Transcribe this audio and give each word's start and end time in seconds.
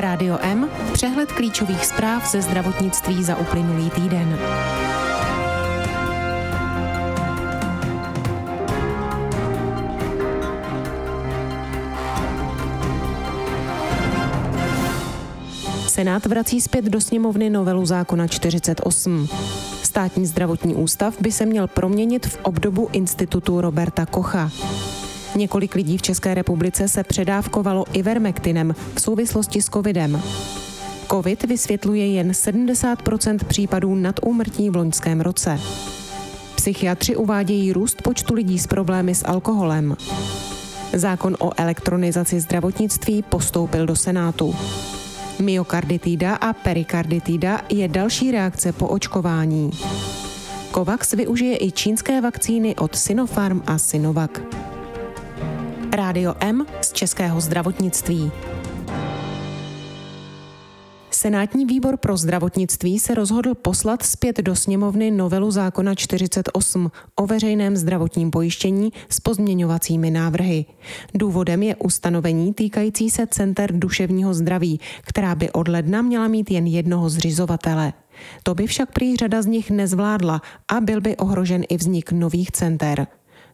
Rádio 0.00 0.38
M, 0.40 0.68
přehled 0.92 1.32
klíčových 1.32 1.86
zpráv 1.86 2.30
ze 2.30 2.42
zdravotnictví 2.42 3.24
za 3.24 3.36
uplynulý 3.36 3.90
týden. 3.90 4.38
Senát 15.88 16.26
vrací 16.26 16.60
zpět 16.60 16.84
do 16.84 17.00
sněmovny 17.00 17.50
novelu 17.50 17.86
zákona 17.86 18.28
48. 18.28 19.28
Státní 19.82 20.26
zdravotní 20.26 20.74
ústav 20.74 21.20
by 21.20 21.32
se 21.32 21.46
měl 21.46 21.66
proměnit 21.66 22.26
v 22.26 22.38
obdobu 22.42 22.88
institutu 22.92 23.60
Roberta 23.60 24.06
Kocha. 24.06 24.50
Několik 25.36 25.74
lidí 25.74 25.98
v 25.98 26.02
České 26.02 26.34
republice 26.34 26.88
se 26.88 27.04
předávkovalo 27.04 27.84
ivermektinem 27.92 28.74
v 28.94 29.00
souvislosti 29.00 29.62
s 29.62 29.66
covidem. 29.66 30.22
Covid 31.10 31.44
vysvětluje 31.44 32.06
jen 32.06 32.30
70% 32.30 33.38
případů 33.44 33.94
nadúmrtí 33.94 34.70
v 34.70 34.76
loňském 34.76 35.20
roce. 35.20 35.60
Psychiatři 36.56 37.16
uvádějí 37.16 37.72
růst 37.72 38.02
počtu 38.02 38.34
lidí 38.34 38.58
s 38.58 38.66
problémy 38.66 39.14
s 39.14 39.26
alkoholem. 39.26 39.96
Zákon 40.92 41.36
o 41.40 41.50
elektronizaci 41.56 42.40
zdravotnictví 42.40 43.22
postoupil 43.22 43.86
do 43.86 43.96
Senátu. 43.96 44.54
Myokarditida 45.38 46.34
a 46.34 46.52
perikarditida 46.52 47.60
je 47.68 47.88
další 47.88 48.30
reakce 48.30 48.72
po 48.72 48.88
očkování. 48.88 49.70
COVAX 50.74 51.12
využije 51.12 51.56
i 51.60 51.72
čínské 51.72 52.20
vakcíny 52.20 52.76
od 52.76 52.96
Sinopharm 52.96 53.62
a 53.66 53.78
Sinovac. 53.78 54.30
Rádio 55.98 56.34
M 56.40 56.66
z 56.80 56.92
českého 56.92 57.40
zdravotnictví. 57.40 58.30
Senátní 61.10 61.66
výbor 61.66 61.96
pro 61.96 62.16
zdravotnictví 62.16 62.98
se 62.98 63.14
rozhodl 63.14 63.54
poslat 63.54 64.02
zpět 64.02 64.38
do 64.38 64.56
sněmovny 64.56 65.10
novelu 65.10 65.50
zákona 65.50 65.94
48 65.94 66.90
o 67.14 67.26
veřejném 67.26 67.76
zdravotním 67.76 68.30
pojištění 68.30 68.92
s 69.08 69.20
pozměňovacími 69.20 70.10
návrhy. 70.10 70.64
Důvodem 71.14 71.62
je 71.62 71.76
ustanovení 71.76 72.54
týkající 72.54 73.10
se 73.10 73.26
center 73.26 73.78
duševního 73.78 74.34
zdraví, 74.34 74.80
která 75.02 75.34
by 75.34 75.50
od 75.50 75.68
ledna 75.68 76.02
měla 76.02 76.28
mít 76.28 76.50
jen 76.50 76.66
jednoho 76.66 77.08
zřizovatele. 77.08 77.92
To 78.42 78.54
by 78.54 78.66
však 78.66 78.92
prý 78.92 79.16
řada 79.16 79.42
z 79.42 79.46
nich 79.46 79.70
nezvládla 79.70 80.42
a 80.68 80.80
byl 80.80 81.00
by 81.00 81.16
ohrožen 81.16 81.62
i 81.68 81.76
vznik 81.76 82.12
nových 82.12 82.50
center 82.50 83.06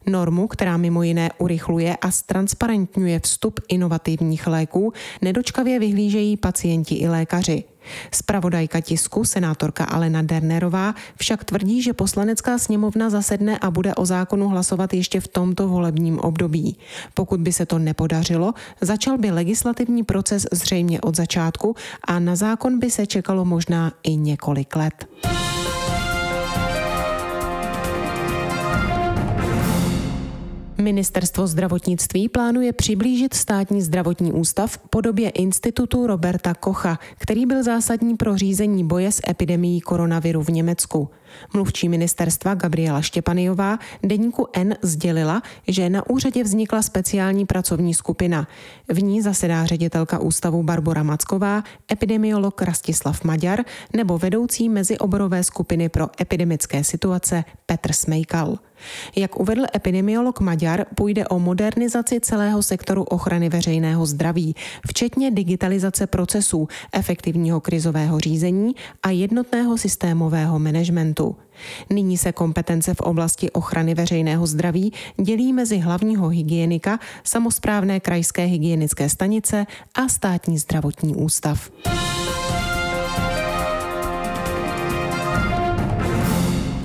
normu, 0.06 0.46
která 0.46 0.76
mimo 0.76 1.02
jiné 1.02 1.30
urychluje 1.38 1.96
a 1.96 2.10
ztransparentňuje 2.10 3.20
vstup 3.20 3.60
inovativních 3.68 4.46
léků, 4.46 4.92
nedočkavě 5.22 5.78
vyhlížejí 5.78 6.36
pacienti 6.36 6.94
i 6.94 7.08
lékaři. 7.08 7.64
Spravodajka 8.12 8.80
tisku, 8.80 9.24
senátorka 9.24 9.84
Alena 9.84 10.22
Dernerová, 10.22 10.94
však 11.16 11.44
tvrdí, 11.44 11.82
že 11.82 11.92
poslanecká 11.92 12.58
sněmovna 12.58 13.10
zasedne 13.10 13.58
a 13.58 13.70
bude 13.70 13.94
o 13.94 14.06
zákonu 14.06 14.48
hlasovat 14.48 14.94
ještě 14.94 15.20
v 15.20 15.28
tomto 15.28 15.68
volebním 15.68 16.18
období. 16.18 16.76
Pokud 17.14 17.40
by 17.40 17.52
se 17.52 17.66
to 17.66 17.78
nepodařilo, 17.78 18.54
začal 18.80 19.18
by 19.18 19.30
legislativní 19.30 20.02
proces 20.02 20.46
zřejmě 20.52 21.00
od 21.00 21.16
začátku 21.16 21.76
a 22.04 22.18
na 22.18 22.36
zákon 22.36 22.78
by 22.78 22.90
se 22.90 23.06
čekalo 23.06 23.44
možná 23.44 23.92
i 24.02 24.16
několik 24.16 24.76
let. 24.76 25.08
Ministerstvo 30.84 31.46
zdravotnictví 31.46 32.28
plánuje 32.28 32.72
přiblížit 32.72 33.34
státní 33.34 33.82
zdravotní 33.82 34.32
ústav 34.32 34.78
podobě 34.78 35.30
institutu 35.30 36.06
Roberta 36.06 36.54
Kocha, 36.54 36.98
který 37.18 37.46
byl 37.46 37.62
zásadní 37.62 38.16
pro 38.16 38.36
řízení 38.36 38.84
boje 38.84 39.12
s 39.12 39.20
epidemií 39.28 39.80
koronaviru 39.80 40.42
v 40.42 40.48
Německu. 40.48 41.08
Mluvčí 41.54 41.88
ministerstva 41.88 42.54
Gabriela 42.54 43.02
Štěpaniová 43.02 43.78
deníku 44.02 44.46
N 44.52 44.76
sdělila, 44.82 45.42
že 45.68 45.90
na 45.90 46.10
úřadě 46.10 46.44
vznikla 46.44 46.82
speciální 46.82 47.46
pracovní 47.46 47.94
skupina. 47.94 48.48
V 48.88 49.02
ní 49.02 49.22
zasedá 49.22 49.66
ředitelka 49.66 50.18
ústavu 50.18 50.62
Barbara 50.62 51.02
Macková, 51.02 51.62
epidemiolog 51.92 52.62
Rastislav 52.62 53.24
Maďar 53.24 53.64
nebo 53.96 54.18
vedoucí 54.18 54.68
mezioborové 54.68 55.44
skupiny 55.44 55.88
pro 55.88 56.08
epidemické 56.20 56.84
situace 56.84 57.44
Petr 57.66 57.92
Smejkal. 57.92 58.58
Jak 59.16 59.40
uvedl 59.40 59.64
epidemiolog 59.74 60.40
Maďar, 60.40 60.86
půjde 60.94 61.28
o 61.28 61.38
modernizaci 61.38 62.20
celého 62.20 62.62
sektoru 62.62 63.02
ochrany 63.02 63.48
veřejného 63.48 64.06
zdraví, 64.06 64.54
včetně 64.88 65.30
digitalizace 65.30 66.06
procesů, 66.06 66.68
efektivního 66.92 67.60
krizového 67.60 68.18
řízení 68.20 68.74
a 69.02 69.10
jednotného 69.10 69.78
systémového 69.78 70.58
managementu. 70.58 71.36
Nyní 71.90 72.18
se 72.18 72.32
kompetence 72.32 72.94
v 72.94 73.00
oblasti 73.00 73.50
ochrany 73.50 73.94
veřejného 73.94 74.46
zdraví 74.46 74.92
dělí 75.22 75.52
mezi 75.52 75.78
hlavního 75.78 76.28
hygienika, 76.28 76.98
samozprávné 77.24 78.00
krajské 78.00 78.44
hygienické 78.44 79.08
stanice 79.08 79.66
a 79.94 80.08
státní 80.08 80.58
zdravotní 80.58 81.14
ústav. 81.14 81.70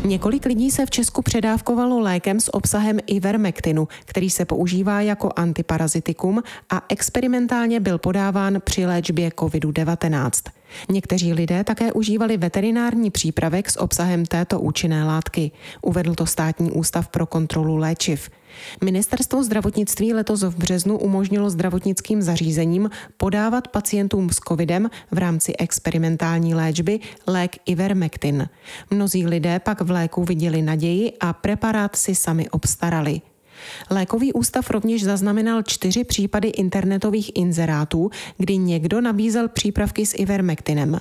Několik 0.10 0.46
lidí 0.46 0.72
se 0.72 0.86
v 0.86 0.90
Česku 0.90 1.22
předávkovalo 1.22 2.00
lékem 2.00 2.40
s 2.40 2.54
obsahem 2.54 3.00
ivermektinu, 3.08 3.88
který 4.06 4.30
se 4.30 4.46
používá 4.46 5.02
jako 5.02 5.30
antiparazitikum 5.36 6.44
a 6.70 6.86
experimentálně 6.90 7.80
byl 7.80 7.98
podáván 7.98 8.62
při 8.64 8.86
léčbě 8.86 9.30
COVID-19. 9.30 10.52
Někteří 10.90 11.34
lidé 11.34 11.64
také 11.64 11.92
užívali 11.94 12.38
veterinární 12.38 13.12
přípravek 13.12 13.70
s 13.70 13.80
obsahem 13.80 14.26
této 14.26 14.60
účinné 14.60 15.04
látky. 15.04 15.52
Uvedl 15.82 16.16
to 16.16 16.26
státní 16.26 16.72
ústav 16.72 17.08
pro 17.08 17.26
kontrolu 17.26 17.76
léčiv. 17.78 18.30
Ministerstvo 18.84 19.44
zdravotnictví 19.44 20.14
letos 20.14 20.44
v 20.44 20.58
březnu 20.58 20.98
umožnilo 20.98 21.50
zdravotnickým 21.50 22.22
zařízením 22.22 22.90
podávat 23.18 23.68
pacientům 23.68 24.30
s 24.30 24.40
covidem 24.48 24.90
v 25.12 25.18
rámci 25.18 25.56
experimentální 25.56 26.56
léčby 26.56 27.00
lék 27.28 27.56
Ivermectin. 27.66 28.50
Mnozí 28.90 29.28
lidé 29.28 29.60
pak 29.60 29.82
v 29.82 29.92
léku 29.92 30.24
viděli 30.24 30.62
naději 30.62 31.14
a 31.20 31.34
preparát 31.34 31.96
si 31.96 32.16
sami 32.16 32.50
obstarali. 32.50 33.22
Lékový 33.90 34.34
ústav 34.34 34.70
rovněž 34.70 35.04
zaznamenal 35.04 35.64
čtyři 35.64 36.04
případy 36.04 36.48
internetových 36.48 37.32
inzerátů, 37.36 38.10
kdy 38.38 38.58
někdo 38.58 39.02
nabízel 39.02 39.48
přípravky 39.48 40.06
s 40.06 40.14
ivermektinem. 40.18 40.98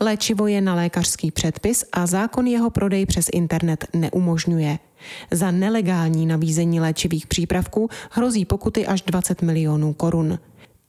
Léčivo 0.00 0.46
je 0.46 0.60
na 0.60 0.74
lékařský 0.74 1.30
předpis 1.30 1.84
a 1.92 2.06
zákon 2.06 2.46
jeho 2.46 2.70
prodej 2.70 3.06
přes 3.06 3.26
internet 3.32 3.84
neumožňuje. 3.94 4.78
Za 5.30 5.50
nelegální 5.50 6.26
nabízení 6.26 6.80
léčivých 6.80 7.26
přípravků 7.26 7.88
hrozí 8.10 8.44
pokuty 8.44 8.86
až 8.86 9.02
20 9.02 9.42
milionů 9.42 9.92
korun. 9.92 10.38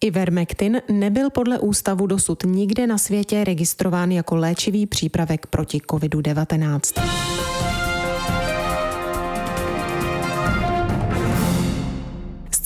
Ivermectin 0.02 0.82
nebyl 0.92 1.30
podle 1.30 1.60
ústavu 1.60 2.08
dosud 2.08 2.44
nikde 2.46 2.88
na 2.88 2.98
světě 2.98 3.44
registrován 3.44 4.12
jako 4.12 4.36
léčivý 4.36 4.86
přípravek 4.86 5.46
proti 5.46 5.78
COVID-19. 5.78 7.02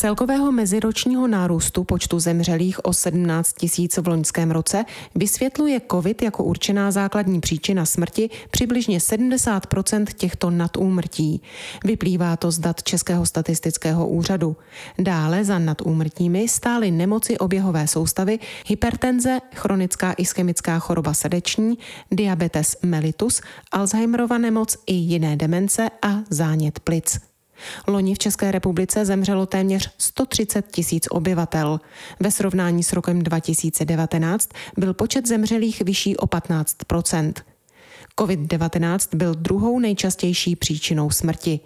Celkového 0.02 0.52
meziročního 0.52 1.28
nárůstu 1.28 1.84
počtu 1.84 2.20
zemřelých 2.20 2.86
o 2.86 2.94
17 2.94 3.54
tisíc 3.54 3.98
v 3.98 4.08
loňském 4.08 4.52
roce 4.52 4.86
vysvětluje 5.16 5.82
COVID 5.92 6.22
jako 6.22 6.44
určená 6.44 6.92
základní 6.92 7.40
příčina 7.40 7.86
smrti 7.86 8.30
přibližně 8.52 8.98
70% 8.98 10.06
těchto 10.06 10.50
nadúmrtí. 10.50 11.42
Vyplývá 11.86 12.38
to 12.38 12.52
z 12.52 12.60
dat 12.60 12.84
Českého 12.84 13.26
statistického 13.26 14.08
úřadu. 14.08 14.56
Dále 15.00 15.46
za 15.46 15.60
nadúmrtími 15.60 16.48
stály 16.48 16.92
nemoci 16.92 17.38
oběhové 17.38 17.88
soustavy, 17.88 18.40
hypertenze, 18.68 19.40
chronická 19.56 20.14
ischemická 20.18 20.80
choroba 20.80 21.14
srdeční, 21.14 21.78
diabetes 22.12 22.76
mellitus, 22.82 23.42
Alzheimerova 23.72 24.38
nemoc 24.38 24.78
i 24.88 24.94
jiné 24.94 25.36
demence 25.36 25.90
a 26.02 26.20
zánět 26.30 26.80
plic. 26.80 27.31
Loni 27.88 28.16
v 28.16 28.20
České 28.20 28.52
republice 28.52 29.06
zemřelo 29.06 29.46
téměř 29.46 29.90
130 29.98 30.72
tisíc 30.72 31.08
obyvatel. 31.10 31.80
Ve 32.20 32.32
srovnání 32.32 32.84
s 32.84 32.94
rokem 32.94 33.24
2019 33.24 34.50
byl 34.78 34.94
počet 34.94 35.28
zemřelých 35.28 35.82
vyšší 35.82 36.18
o 36.18 36.26
15% 36.26 37.34
COVID-19 38.20 39.18
byl 39.18 39.36
druhou 39.36 39.80
nejčastější 39.80 40.56
příčinou 40.56 41.10
smrti. 41.10 41.60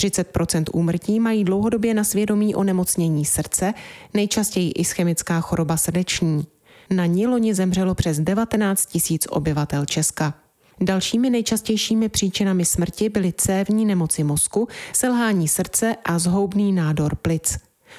30% 0.00 0.64
úmrtí 0.72 1.20
mají 1.20 1.44
dlouhodobě 1.44 1.94
na 1.94 2.04
svědomí 2.04 2.54
onemocnění 2.54 3.24
srdce, 3.24 3.74
nejčastěji 4.14 4.70
ischemická 4.70 5.40
choroba 5.40 5.76
srdeční. 5.76 6.46
Na 6.90 7.06
ní 7.06 7.26
loni 7.26 7.54
zemřelo 7.54 7.94
přes 7.94 8.18
19 8.18 8.86
tisíc 8.86 9.26
obyvatel 9.30 9.84
Česka. 9.84 10.34
Dalšími 10.80 11.30
nejčastějšími 11.30 12.08
příčinami 12.08 12.64
smrti 12.64 13.08
byly 13.08 13.32
cévní 13.36 13.84
nemoci 13.84 14.24
mozku, 14.24 14.68
selhání 14.92 15.48
srdce 15.48 15.96
a 16.04 16.18
zhoubný 16.18 16.72
nádor 16.72 17.16
plic. 17.16 17.58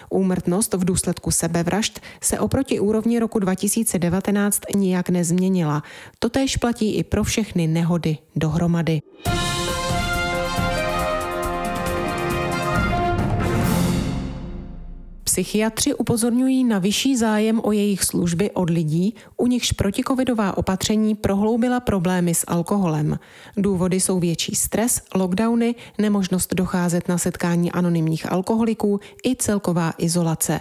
Úmrtnost 0.09 0.73
v 0.73 0.85
důsledku 0.85 1.31
sebevražd 1.31 1.99
se 2.21 2.39
oproti 2.39 2.79
úrovni 2.79 3.19
roku 3.19 3.39
2019 3.39 4.61
nijak 4.75 5.09
nezměnila. 5.09 5.83
Totéž 6.19 6.57
platí 6.57 6.95
i 6.95 7.03
pro 7.03 7.23
všechny 7.23 7.67
nehody 7.67 8.17
dohromady. 8.35 9.01
Psychiatři 15.37 15.93
upozorňují 15.93 16.63
na 16.63 16.79
vyšší 16.79 17.17
zájem 17.17 17.61
o 17.63 17.71
jejich 17.71 18.03
služby 18.03 18.51
od 18.51 18.69
lidí, 18.69 19.15
u 19.37 19.47
nichž 19.47 19.71
protikovidová 19.71 20.57
opatření 20.57 21.15
prohloubila 21.15 21.79
problémy 21.79 22.35
s 22.35 22.45
alkoholem. 22.47 23.19
Důvody 23.57 23.99
jsou 23.99 24.19
větší 24.19 24.55
stres, 24.55 25.01
lockdowny, 25.15 25.75
nemožnost 25.97 26.53
docházet 26.53 27.07
na 27.07 27.17
setkání 27.17 27.71
anonymních 27.71 28.31
alkoholiků 28.31 28.99
i 29.25 29.35
celková 29.35 29.93
izolace. 29.97 30.59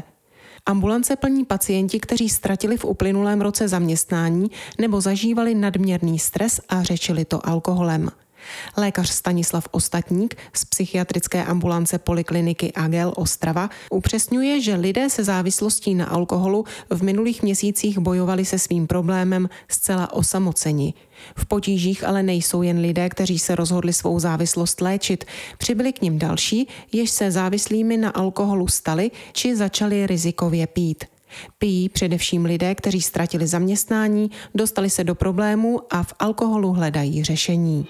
Ambulance 0.66 1.16
plní 1.16 1.44
pacienti, 1.44 2.00
kteří 2.00 2.28
ztratili 2.28 2.76
v 2.76 2.84
uplynulém 2.84 3.40
roce 3.40 3.68
zaměstnání 3.68 4.50
nebo 4.78 5.00
zažívali 5.00 5.54
nadměrný 5.54 6.18
stres 6.18 6.60
a 6.68 6.82
řečili 6.82 7.24
to 7.24 7.48
alkoholem. 7.48 8.10
Lékař 8.76 9.10
Stanislav 9.10 9.68
Ostatník 9.70 10.34
z 10.52 10.64
psychiatrické 10.64 11.44
ambulance 11.44 11.98
polikliniky 11.98 12.72
Agel 12.72 13.12
Ostrava 13.16 13.70
upřesňuje, 13.90 14.60
že 14.60 14.74
lidé 14.74 15.10
se 15.10 15.24
závislostí 15.24 15.94
na 15.94 16.06
alkoholu 16.06 16.64
v 16.90 17.02
minulých 17.02 17.42
měsících 17.42 17.98
bojovali 17.98 18.44
se 18.44 18.58
svým 18.58 18.86
problémem 18.86 19.48
zcela 19.68 20.12
osamoceni. 20.12 20.94
V 21.36 21.46
potížích 21.46 22.04
ale 22.04 22.22
nejsou 22.22 22.62
jen 22.62 22.78
lidé, 22.78 23.08
kteří 23.08 23.38
se 23.38 23.54
rozhodli 23.54 23.92
svou 23.92 24.18
závislost 24.18 24.80
léčit. 24.80 25.24
Přibyli 25.58 25.92
k 25.92 26.02
nim 26.02 26.18
další, 26.18 26.68
jež 26.92 27.10
se 27.10 27.30
závislými 27.30 27.96
na 27.96 28.10
alkoholu 28.10 28.68
stali 28.68 29.10
či 29.32 29.56
začali 29.56 30.06
rizikově 30.06 30.66
pít. 30.66 31.04
Pijí 31.58 31.88
především 31.88 32.44
lidé, 32.44 32.74
kteří 32.74 33.02
ztratili 33.02 33.46
zaměstnání, 33.46 34.30
dostali 34.54 34.90
se 34.90 35.04
do 35.04 35.14
problémů 35.14 35.80
a 35.90 36.02
v 36.02 36.12
alkoholu 36.18 36.72
hledají 36.72 37.24
řešení. 37.24 37.86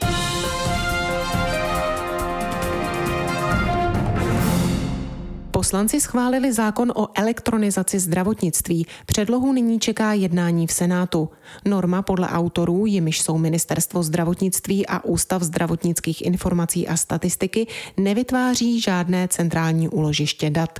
Poslanci 5.56 6.00
schválili 6.00 6.52
zákon 6.52 6.92
o 6.96 7.08
elektronizaci 7.14 7.98
zdravotnictví. 7.98 8.86
Předlohu 9.06 9.52
nyní 9.52 9.80
čeká 9.80 10.12
jednání 10.12 10.66
v 10.66 10.72
Senátu. 10.72 11.28
Norma 11.64 12.02
podle 12.02 12.28
autorů, 12.28 12.86
jimiž 12.86 13.20
jsou 13.20 13.38
Ministerstvo 13.38 14.02
zdravotnictví 14.02 14.86
a 14.86 15.04
Ústav 15.04 15.42
zdravotnických 15.42 16.26
informací 16.26 16.88
a 16.88 16.96
statistiky, 16.96 17.66
nevytváří 17.96 18.80
žádné 18.80 19.28
centrální 19.28 19.88
úložiště 19.88 20.50
dat. 20.50 20.78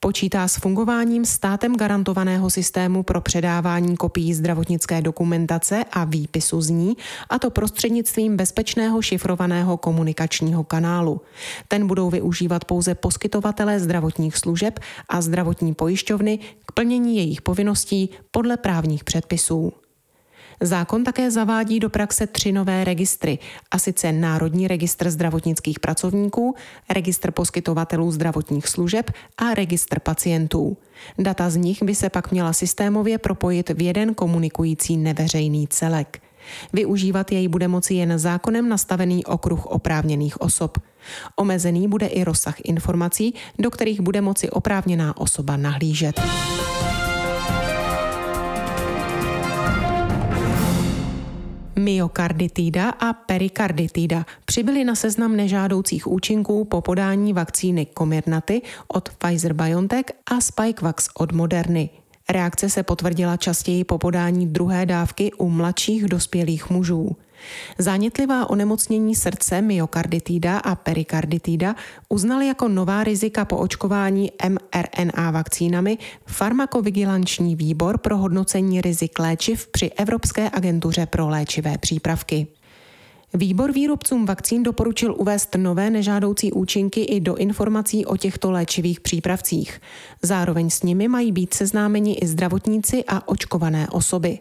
Počítá 0.00 0.48
s 0.48 0.56
fungováním 0.56 1.24
státem 1.24 1.76
garantovaného 1.76 2.50
systému 2.50 3.02
pro 3.02 3.20
předávání 3.20 3.96
kopií 3.96 4.34
zdravotnické 4.34 5.02
dokumentace 5.02 5.84
a 5.92 6.04
výpisu 6.04 6.60
z 6.60 6.70
ní, 6.70 6.96
a 7.30 7.38
to 7.38 7.50
prostřednictvím 7.50 8.36
bezpečného 8.36 9.02
šifrovaného 9.02 9.76
komunikačního 9.76 10.64
kanálu. 10.64 11.20
Ten 11.68 11.86
budou 11.86 12.10
využívat 12.10 12.64
pouze 12.64 12.94
poskytovatelé 12.94 13.80
zdravotních 13.80 14.36
služeb 14.36 14.80
a 15.08 15.20
zdravotní 15.20 15.74
pojišťovny 15.74 16.38
k 16.66 16.72
plnění 16.72 17.16
jejich 17.16 17.42
povinností 17.42 18.10
podle 18.30 18.56
právních 18.56 19.04
předpisů. 19.04 19.72
Zákon 20.60 21.04
také 21.04 21.30
zavádí 21.30 21.80
do 21.80 21.90
praxe 21.90 22.26
tři 22.26 22.52
nové 22.52 22.84
registry, 22.84 23.38
a 23.70 23.78
sice 23.78 24.12
Národní 24.12 24.68
registr 24.68 25.10
zdravotnických 25.10 25.80
pracovníků, 25.80 26.54
registr 26.90 27.30
poskytovatelů 27.30 28.12
zdravotních 28.12 28.68
služeb 28.68 29.10
a 29.38 29.54
registr 29.54 30.00
pacientů. 30.00 30.76
Data 31.18 31.50
z 31.50 31.56
nich 31.56 31.82
by 31.82 31.94
se 31.94 32.10
pak 32.10 32.30
měla 32.30 32.52
systémově 32.52 33.18
propojit 33.18 33.70
v 33.70 33.82
jeden 33.82 34.14
komunikující 34.14 34.96
neveřejný 34.96 35.68
celek. 35.68 36.22
Využívat 36.72 37.32
jej 37.32 37.48
bude 37.48 37.68
moci 37.68 37.94
jen 37.94 38.18
zákonem 38.18 38.68
nastavený 38.68 39.24
okruh 39.24 39.66
oprávněných 39.66 40.40
osob. 40.40 40.78
Omezený 41.36 41.88
bude 41.88 42.06
i 42.06 42.24
rozsah 42.24 42.54
informací, 42.64 43.34
do 43.58 43.70
kterých 43.70 44.00
bude 44.00 44.20
moci 44.20 44.50
oprávněná 44.50 45.16
osoba 45.16 45.56
nahlížet. 45.56 46.20
Myokarditida 51.86 52.90
a 52.90 53.12
perikarditida 53.12 54.26
přibyly 54.44 54.84
na 54.84 54.94
seznam 54.94 55.36
nežádoucích 55.36 56.06
účinků 56.06 56.64
po 56.64 56.80
podání 56.80 57.32
vakcíny 57.32 57.86
Comirnaty 57.98 58.62
od 58.88 59.08
Pfizer-BioNTech 59.08 60.04
a 60.26 60.40
Spikevax 60.40 61.08
od 61.18 61.32
Moderny. 61.32 61.90
Reakce 62.28 62.70
se 62.70 62.82
potvrdila 62.82 63.36
častěji 63.36 63.84
po 63.84 63.98
podání 63.98 64.46
druhé 64.46 64.86
dávky 64.86 65.32
u 65.32 65.50
mladších 65.50 66.04
dospělých 66.04 66.70
mužů. 66.70 67.16
Zánětlivá 67.78 68.50
onemocnění 68.50 69.14
srdce, 69.14 69.62
myokarditida 69.62 70.58
a 70.58 70.74
perikarditida 70.74 71.74
uznali 72.08 72.46
jako 72.46 72.68
nová 72.68 73.04
rizika 73.04 73.44
po 73.44 73.56
očkování 73.56 74.30
mRNA 74.48 75.30
vakcínami 75.30 75.98
farmakovigilanční 76.26 77.56
výbor 77.56 77.98
pro 77.98 78.16
hodnocení 78.16 78.80
rizik 78.80 79.18
léčiv 79.18 79.66
při 79.66 79.90
Evropské 79.90 80.50
agentuře 80.52 81.06
pro 81.06 81.28
léčivé 81.28 81.78
přípravky. 81.78 82.46
Výbor 83.34 83.72
výrobcům 83.72 84.26
vakcín 84.26 84.62
doporučil 84.62 85.14
uvést 85.18 85.54
nové 85.56 85.90
nežádoucí 85.90 86.52
účinky 86.52 87.00
i 87.00 87.20
do 87.20 87.36
informací 87.36 88.06
o 88.06 88.16
těchto 88.16 88.50
léčivých 88.50 89.00
přípravcích. 89.00 89.80
Zároveň 90.22 90.70
s 90.70 90.82
nimi 90.82 91.08
mají 91.08 91.32
být 91.32 91.54
seznámeni 91.54 92.14
i 92.14 92.26
zdravotníci 92.26 93.04
a 93.08 93.28
očkované 93.28 93.88
osoby. 93.88 94.38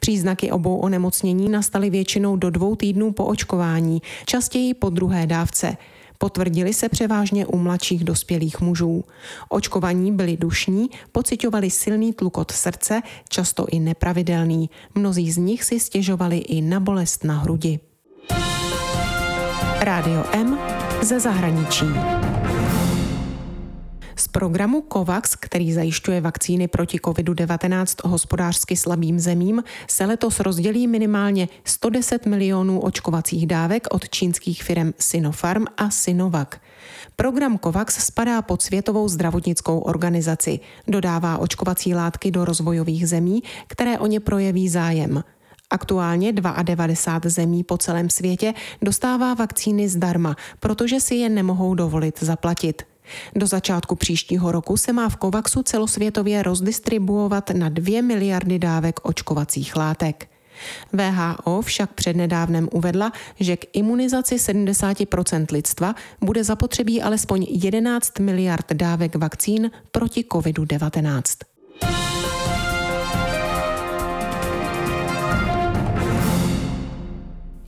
Příznaky 0.00 0.50
obou 0.50 0.76
onemocnění 0.76 1.48
nastaly 1.48 1.90
většinou 1.90 2.36
do 2.36 2.50
dvou 2.50 2.76
týdnů 2.76 3.12
po 3.12 3.24
očkování, 3.24 4.02
častěji 4.26 4.74
po 4.74 4.90
druhé 4.90 5.26
dávce. 5.26 5.76
Potvrdili 6.18 6.74
se 6.74 6.88
převážně 6.88 7.46
u 7.46 7.58
mladších 7.58 8.04
dospělých 8.04 8.60
mužů. 8.60 9.04
Očkovaní 9.48 10.12
byli 10.12 10.36
dušní, 10.36 10.90
pocitovali 11.12 11.70
silný 11.70 12.12
tlukot 12.12 12.50
srdce, 12.50 13.02
často 13.28 13.66
i 13.70 13.80
nepravidelný. 13.80 14.70
Mnozí 14.94 15.32
z 15.32 15.36
nich 15.36 15.64
si 15.64 15.80
stěžovali 15.80 16.38
i 16.38 16.62
na 16.62 16.80
bolest 16.80 17.24
na 17.24 17.38
hrudi. 17.38 17.80
Rádio 19.80 20.24
M 20.32 20.58
ze 21.02 21.20
zahraničí. 21.20 21.86
Z 24.16 24.28
programu 24.28 24.84
COVAX, 24.92 25.36
který 25.36 25.72
zajišťuje 25.72 26.20
vakcíny 26.20 26.68
proti 26.68 26.98
COVID-19 26.98 28.08
hospodářsky 28.08 28.76
slabým 28.76 29.20
zemím, 29.20 29.64
se 29.90 30.04
letos 30.04 30.40
rozdělí 30.40 30.86
minimálně 30.86 31.48
110 31.64 32.26
milionů 32.26 32.80
očkovacích 32.80 33.46
dávek 33.46 33.86
od 33.90 34.08
čínských 34.08 34.62
firm 34.62 34.92
Sinopharm 34.98 35.64
a 35.76 35.90
Sinovac. 35.90 36.48
Program 37.16 37.58
COVAX 37.58 38.04
spadá 38.04 38.42
pod 38.42 38.62
Světovou 38.62 39.08
zdravotnickou 39.08 39.78
organizaci, 39.78 40.60
dodává 40.88 41.38
očkovací 41.38 41.94
látky 41.94 42.30
do 42.30 42.44
rozvojových 42.44 43.08
zemí, 43.08 43.42
které 43.66 43.98
o 43.98 44.06
ně 44.06 44.20
projeví 44.20 44.68
zájem– 44.68 45.24
Aktuálně 45.70 46.32
92 46.32 47.30
zemí 47.30 47.64
po 47.64 47.78
celém 47.78 48.10
světě 48.10 48.54
dostává 48.82 49.34
vakcíny 49.34 49.88
zdarma, 49.88 50.36
protože 50.60 51.00
si 51.00 51.14
je 51.14 51.28
nemohou 51.28 51.74
dovolit 51.74 52.22
zaplatit. 52.22 52.82
Do 53.36 53.46
začátku 53.46 53.94
příštího 53.94 54.52
roku 54.52 54.76
se 54.76 54.92
má 54.92 55.08
v 55.08 55.16
COVAXu 55.16 55.62
celosvětově 55.62 56.42
rozdistribuovat 56.42 57.50
na 57.50 57.68
2 57.68 58.02
miliardy 58.02 58.58
dávek 58.58 59.00
očkovacích 59.02 59.76
látek. 59.76 60.28
VHO 60.92 61.62
však 61.62 61.92
přednedávnem 61.92 62.68
uvedla, 62.72 63.12
že 63.40 63.56
k 63.56 63.66
imunizaci 63.72 64.36
70% 64.36 65.46
lidstva 65.52 65.94
bude 66.20 66.44
zapotřebí 66.44 67.02
alespoň 67.02 67.46
11 67.50 68.18
miliard 68.18 68.72
dávek 68.72 69.16
vakcín 69.16 69.70
proti 69.92 70.24
COVID-19. 70.32 71.22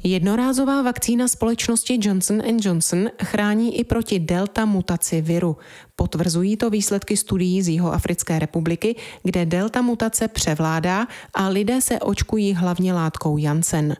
Jednorázová 0.02 0.82
vakcína 0.82 1.28
společnosti 1.28 1.98
Johnson 2.00 2.42
Johnson 2.60 3.08
chrání 3.22 3.78
i 3.78 3.84
proti 3.84 4.18
delta 4.18 4.64
mutaci 4.64 5.20
viru. 5.20 5.56
Potvrzují 5.96 6.56
to 6.56 6.70
výsledky 6.70 7.16
studií 7.16 7.62
z 7.62 7.68
Jihoafrické 7.68 8.38
republiky, 8.38 8.96
kde 9.22 9.46
delta 9.46 9.82
mutace 9.82 10.28
převládá 10.28 11.06
a 11.34 11.48
lidé 11.48 11.80
se 11.80 11.98
očkují 11.98 12.54
hlavně 12.54 12.92
látkou 12.92 13.36
Janssen. 13.36 13.96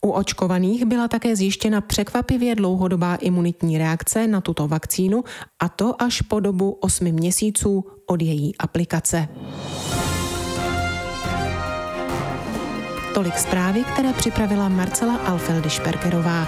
U 0.00 0.10
očkovaných 0.10 0.84
byla 0.84 1.08
také 1.08 1.36
zjištěna 1.36 1.80
překvapivě 1.80 2.54
dlouhodobá 2.54 3.14
imunitní 3.14 3.78
reakce 3.78 4.26
na 4.26 4.40
tuto 4.40 4.68
vakcínu 4.68 5.24
a 5.58 5.68
to 5.68 6.02
až 6.02 6.22
po 6.22 6.40
dobu 6.40 6.70
8 6.70 7.04
měsíců 7.04 7.84
od 8.06 8.22
její 8.22 8.56
aplikace. 8.58 9.28
Tolik 13.14 13.38
zprávy, 13.38 13.84
které 13.84 14.12
připravila 14.12 14.68
Marcela 14.68 15.16
Alfeldy 15.16 15.70
Šperkerová. 15.70 16.46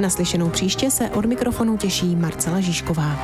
Naslyšenou 0.00 0.50
příště 0.50 0.90
se 0.90 1.10
od 1.10 1.24
mikrofonu 1.24 1.76
těší 1.76 2.16
Marcela 2.16 2.60
Žižková. 2.60 3.16